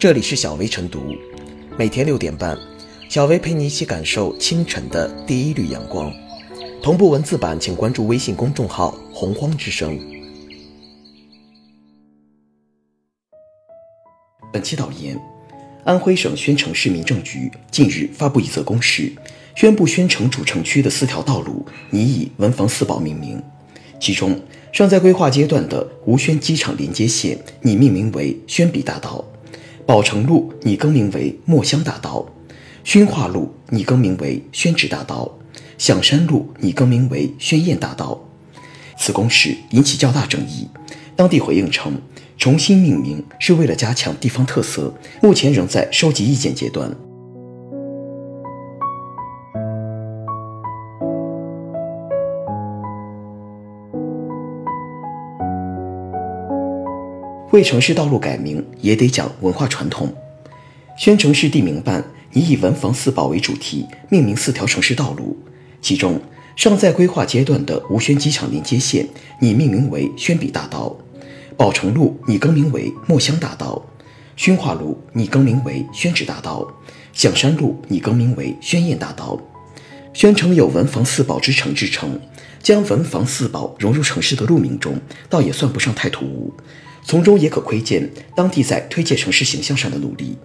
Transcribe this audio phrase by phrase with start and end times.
[0.00, 1.14] 这里是小薇晨读，
[1.76, 2.58] 每天六点半，
[3.10, 6.10] 小薇陪你一起感受清晨的第一缕阳光。
[6.82, 10.00] 同步文字版，请关注微信公众号“洪荒之声”。
[14.50, 15.20] 本期导言：
[15.84, 19.12] 安徽省宣城市民政局近日发布一则公示，
[19.54, 23.38] 宣布宣城主城区的四条道路拟以“文房四宝”命名，
[24.00, 24.40] 其中
[24.72, 29.22] 尚在规划阶段的吴宣机场连接线拟命名为“宣笔大道”。
[29.86, 32.26] 宝成路拟更名为墨香大道，
[32.84, 35.38] 宣化路拟更名为宣纸大道，
[35.78, 38.20] 响山路拟更名为宣燕大道。
[38.96, 40.68] 此公示引起较大争议，
[41.16, 42.00] 当地回应称，
[42.38, 46.94] 重新命名是为了加强地方特色，目前仍在收集意见阶段。
[57.50, 60.14] 为城市道路改名也得讲文化传统。
[60.96, 65.36] 宣城市地名办拟以“文房四宝”为主题命名四条城市道路，
[65.82, 66.20] 其中
[66.54, 69.04] 尚在规划阶段的吴宣机场连接线
[69.40, 70.96] 拟命名为“宣笔大道”，
[71.58, 73.84] 宝成路拟更名为“墨香大道”，
[74.36, 76.64] 宣化路拟更名为“宣纸大道”，
[77.12, 79.36] 响山路拟更名为“宣燕大道”。
[80.14, 82.20] 宣城有“文房四宝之城”之称，
[82.62, 86.54] 将“文房四宝”融入城市的路名中，倒也算不上太突兀。
[87.02, 90.36] 从中也可窥见当地在推介城市形象上的努力。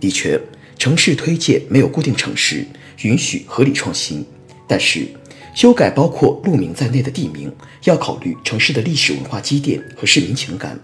[0.00, 0.40] 的确，
[0.78, 2.66] 城市推介没有固定城市，
[3.02, 4.24] 允许合理创新。
[4.68, 5.06] 但是，
[5.54, 7.52] 修改包括路名在内的地名，
[7.84, 10.78] 要考虑城市的历史文化积淀和市民情感。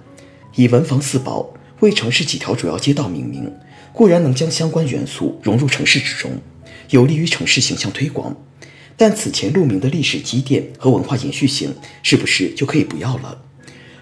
[0.55, 3.53] 以文房四宝为城市几条主要街道命名，
[3.93, 6.33] 固然能将相关元素融入城市之中，
[6.91, 8.37] 有利于城市形象推广。
[8.97, 13.43] 但此前路名的历史积淀和文化延续性，是不是就可以不要了？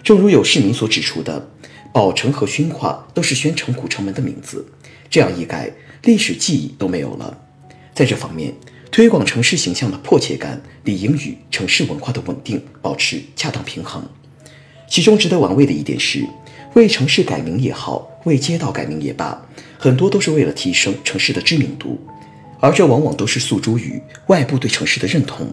[0.09, 1.51] 正如有市民所指出的，
[1.92, 4.67] 宝城和宣化都是宣城古城门的名字，
[5.11, 5.70] 这样一改，
[6.05, 7.39] 历史记忆都没有了。
[7.92, 8.55] 在这方面，
[8.91, 14.03] 推广城市形象的迫切感理应与城市文化的稳定保持恰当平衡。
[14.88, 16.25] 其中值得玩味的一点是，
[16.72, 19.47] 为城市改名也好，为街道改名也罢，
[19.77, 22.00] 很多都是为了提升城市的知名度，
[22.61, 25.53] 而这往往都是诉诸于外部对城市的认同。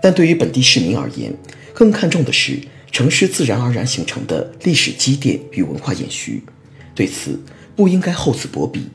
[0.00, 1.34] 但对于本地市民而言，
[1.74, 2.60] 更看重的是。
[2.92, 6.44] 城市自然而然形成的历史积淀与文化延续，
[6.94, 7.42] 对此
[7.74, 8.86] 不应该厚此薄彼。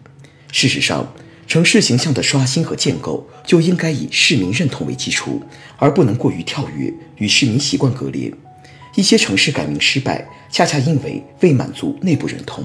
[0.52, 1.12] 事实上，
[1.48, 5.42] 城市形象的刷新和建构就应该以市民认同为基础，
[5.78, 8.32] 而不能过于跳跃，与市民习惯割裂。
[8.96, 12.64] 一些城市改名失败，恰恰因为未满足内部认同。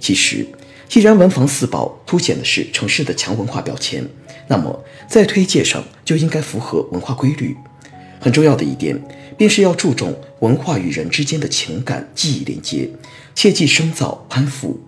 [0.00, 0.46] 其实，
[0.88, 4.02] 既然文房四宝凸显的是城市的强文化标签，
[4.48, 7.54] 那么在推介上就应该符合文化规律。
[8.20, 8.98] 很重要的一点，
[9.36, 12.88] 便是要注重文化与人之间的情感记忆连接，
[13.34, 14.78] 切忌生造攀附。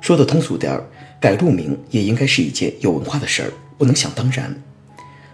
[0.00, 0.84] 说的通俗点儿，
[1.20, 4.62] 改路名也应该是一件有文化的事儿，不能想当然。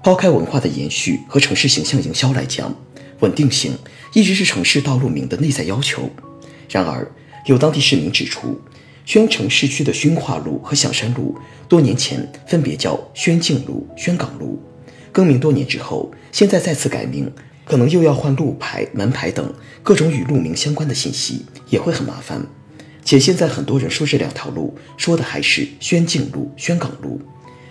[0.03, 2.75] 抛开文化的延续和城市形象营销来讲，
[3.21, 3.73] 稳定性
[4.15, 6.11] 一直是城市道路名的内在要求。
[6.69, 7.11] 然而，
[7.47, 8.61] 有当地市民指出，
[9.05, 11.37] 宣城市区的宣化路和响山路
[11.69, 14.61] 多年前分别叫宣静路、宣港路。
[15.13, 17.31] 更名多年之后，现在再次改名，
[17.65, 22.47] 可能又要换路牌、门牌等各种与路名相关的信息，也会很麻烦。
[23.05, 27.21] 且现在很多人说这两条路，说的还是宣静路、宣港路，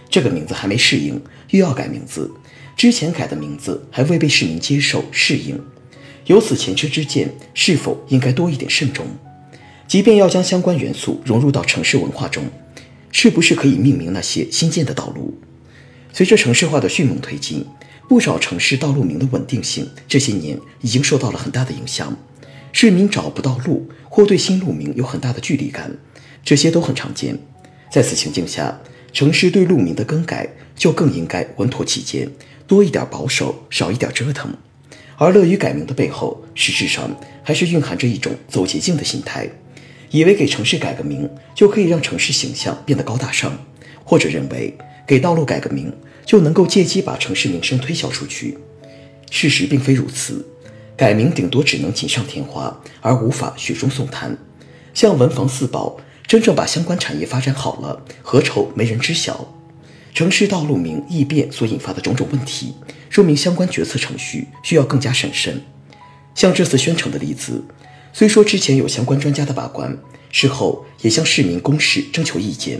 [0.10, 1.22] 这个名字还没适应，
[1.52, 2.30] 又要改名字，
[2.76, 5.58] 之前改的名字还未被市民接受适应，
[6.26, 9.06] 由此前车之鉴，是否应该多一点慎重？
[9.88, 12.44] 即便要将相关元素融入到城市文化中，
[13.12, 15.38] 是不是可以命名那些新建的道路？
[16.14, 17.66] 随着城市化的迅猛推进，
[18.12, 22.14] 不少城市道路名的稳定性这些年已经受到了很大的影响。
[22.74, 25.96] 市民找不到路，或对新路名有很大的距离感，
[26.44, 27.40] 这些都很常见。
[27.90, 28.82] 在此情境下，
[29.14, 32.30] 城市对路名的更改就更应该稳妥起见，
[32.68, 34.54] 多一点保守，少一点折腾。
[35.16, 37.10] 而乐于改名的背后，实质上
[37.42, 39.48] 还是蕴含着一种走捷径的心态，
[40.10, 43.58] 以为给城市改个名就可以让城市形象变得高大上，
[44.04, 44.78] 或者认为。
[45.08, 45.92] 给道路改个名，
[46.26, 48.58] 就能够借机把城市名声推销出去。
[49.30, 50.46] 事实并非如此，
[50.98, 54.38] 改名顶多只能锦上添花，而无法雪中送炭。
[54.94, 55.98] 像文房四宝，
[56.28, 59.54] 真正把相关产业发展好了，何愁没人知晓？
[60.14, 62.74] 城市道路名易变所引发的种种问题，
[63.10, 65.62] 说明相关决策程序需要更加审慎。
[66.36, 67.64] 像这次宣城的例子，
[68.12, 69.98] 虽说之前有相关专家的把关，
[70.30, 72.80] 事后也向市民公示征求意见。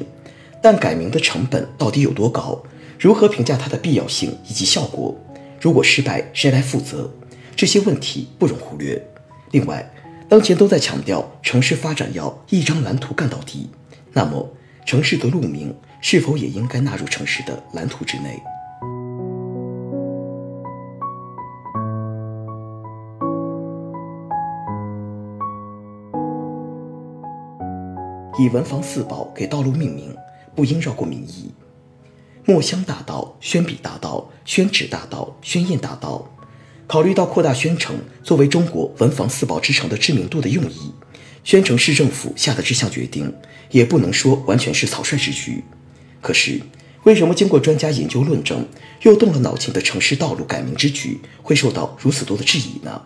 [0.62, 2.62] 但改名的成本到底有多高？
[3.02, 5.16] 如何评价它的必要性以及效果？
[5.60, 7.10] 如果失败，谁来负责？
[7.56, 9.04] 这些问题不容忽略。
[9.50, 9.92] 另外，
[10.30, 13.72] 当前都在强调城市发展要一张蓝图干到底，
[14.14, 14.48] 那么
[14.86, 18.40] 城市的路名是否也应该纳入城市的蓝图之内？
[28.38, 30.16] 以文房四宝给道路命名，
[30.54, 31.52] 不应绕过民意。
[32.46, 36.28] 墨香大道、宣笔大道、宣纸大道、宣印大道，
[36.88, 40.92] 考虑到扩大宣城作为中国文房四宝之城的知名度的用意，
[41.44, 43.32] 宣城市政府下的这项决定，
[43.70, 45.64] 也不能说完全是草率之举。
[46.20, 46.60] 可是，
[47.04, 48.66] 为什么经过专家研究论证，
[49.04, 53.02] 又动了脑筋的城市道路改名之举，会受到如此多的质疑呢？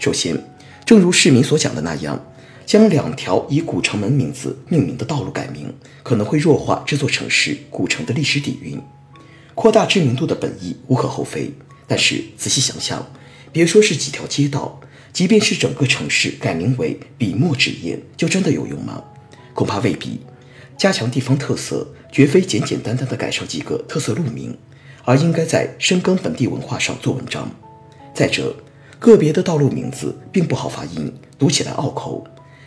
[0.00, 0.36] 首先，
[0.84, 2.20] 正如市民所讲的那样。
[2.64, 5.72] 将两条以古城门名字命名的道路改名，
[6.02, 8.80] 可能会弱化这座城市古城的历史底蕴，
[9.54, 11.52] 扩大知名度的本意无可厚非。
[11.86, 13.10] 但是仔细想想，
[13.52, 14.80] 别说是几条街道，
[15.12, 19.04] 即便是整个城市改名为笔墨纸砚，就真的有用吗？
[19.52, 20.20] 恐怕未必。
[20.78, 24.56] 加强地方特色，绝非简简单单的改上几个特色路名，
[25.04, 27.50] 而应该在深耕本地文化上做文章。
[28.14, 28.56] 再者，
[28.98, 32.26] 个别的道路名字并不好发音，读起来拗口。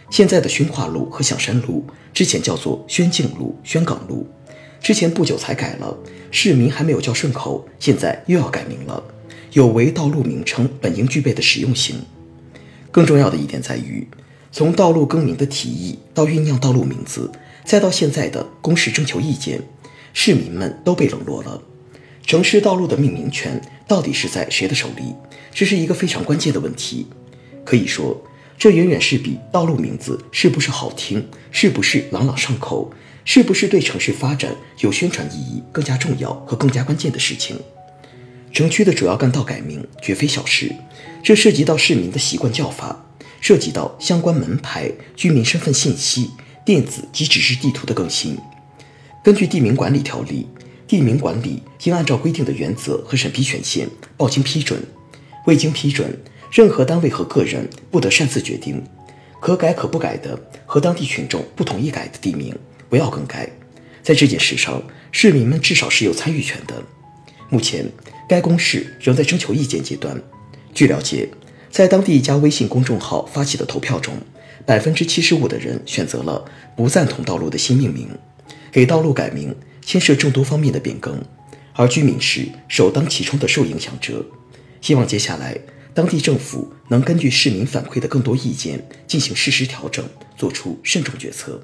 [0.09, 4.27] 现在的宣化路和响山路，之前叫做宣静路、宣港路，
[4.79, 5.97] 之前不久才改了，
[6.29, 9.03] 市民还没有叫顺口，现在又要改名了，
[9.53, 11.97] 有违道路名称本应具备的实用性。
[12.91, 14.07] 更重要的一点在于，
[14.51, 17.31] 从道路更名的提议到酝酿道路名字，
[17.65, 19.59] 再到现在的公示征求意见，
[20.13, 21.61] 市民们都被冷落了。
[22.25, 25.15] 城市道路的命名权到底是在谁的手里？
[25.51, 27.07] 这是一个非常关键的问题。
[27.65, 28.23] 可以说。
[28.57, 32.91] 这远远是比道路名字是不是好听、是不是朗朗上口、
[33.25, 37.59] 是不是对城市发展有宣传意义更加重要和更加关键的事情。
[38.53, 40.71] 城区的主要干道改名绝非小事，
[41.21, 43.05] 这涉及到市民的习惯叫法，
[43.41, 46.31] 涉及到相关门牌、居民身份信息、
[46.63, 48.37] 电子及纸质地图的更新。
[49.21, 50.47] 根据地名管理条例，
[50.87, 54.81] 地名管理应按照规定的原则和审批权限报经批准，
[55.45, 56.17] 未经批准。
[56.51, 58.83] 任何单位和个人不得擅自决定，
[59.41, 62.55] 可改可不改的和当地群众不同意改的地名，
[62.89, 63.49] 不要更改。
[64.01, 64.81] 在这件事上，
[65.11, 66.81] 市民们至少是有参与权的。
[67.49, 67.85] 目前，
[68.29, 70.21] 该公示仍在征求意见阶段。
[70.73, 71.29] 据了解，
[71.69, 74.13] 在当地一家微信公众号发起的投票中，
[74.65, 76.45] 百分之七十五的人选择了
[76.75, 78.07] 不赞同道路的新命名。
[78.71, 81.21] 给道路改名牵涉众多方面的变更，
[81.73, 84.25] 而居民是首当其冲的受影响者。
[84.81, 85.57] 希望接下来。
[85.95, 90.03] 当地政府能根据市民反馈的更多意见进行适时调整，
[90.35, 91.57] 做出慎重决策。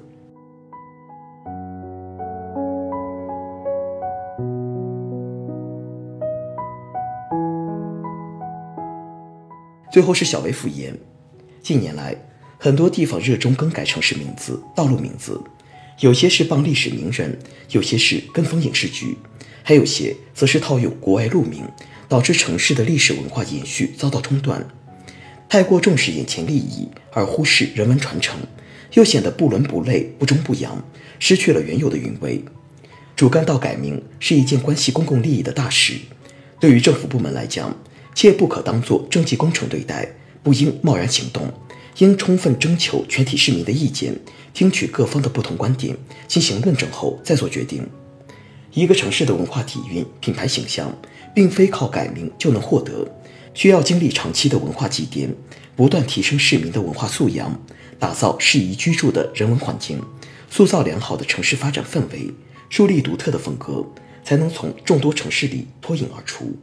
[9.92, 10.98] 最后是小微复言，
[11.60, 12.16] 近年来
[12.58, 15.38] 很多地方热衷更改城市名字、道路名字，
[16.00, 17.38] 有些是帮历史名人，
[17.70, 19.16] 有些是跟风影视剧，
[19.62, 21.62] 还有些则是套用国外路名。
[22.08, 24.68] 导致城市的历史文化延续遭到中断，
[25.48, 28.38] 太过重视眼前利益而忽视人文传承，
[28.92, 30.84] 又显得不伦不类、不中不洋，
[31.18, 32.44] 失去了原有的韵味。
[33.16, 35.94] 主干道改名是一件关系公共利益的大事，
[36.60, 37.74] 对于政府部门来讲，
[38.14, 40.06] 切不可当作政绩工程对待，
[40.42, 41.50] 不应贸然行动，
[41.98, 44.18] 应充分征求全体市民的意见，
[44.54, 45.96] 听取各方的不同观点，
[46.26, 47.88] 进行论证后再做决定。
[48.72, 50.92] 一个城市的文化底蕴、品牌形象。
[51.34, 53.10] 并非靠改名就能获得，
[53.54, 55.34] 需要经历长期的文化积淀，
[55.74, 57.58] 不断提升市民的文化素养，
[57.98, 59.98] 打造适宜居住的人文环境，
[60.50, 62.30] 塑造良好的城市发展氛围，
[62.68, 63.82] 树立独特的风格，
[64.22, 66.54] 才能从众多城市里脱颖而出。